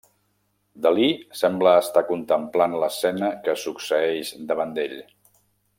[0.85, 1.09] Dalí
[1.41, 4.99] sembla estar contemplant l'escena que succeeix davant d'ell.